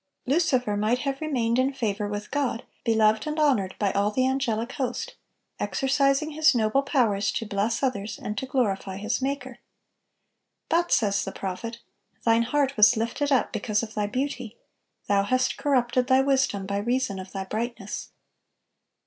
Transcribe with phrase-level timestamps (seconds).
[0.25, 4.25] (880) Lucifer might have remained in favor with God, beloved and honored by all the
[4.27, 5.13] angelic host,
[5.59, 9.59] exercising his noble powers to bless others and to glorify his Maker.
[10.69, 11.81] But, says the prophet,
[12.25, 14.57] "Thine heart was lifted up because of thy beauty,
[15.07, 18.09] thou hast corrupted thy wisdom by reason of thy brightness."